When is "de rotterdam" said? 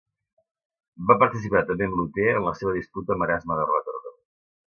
3.63-4.19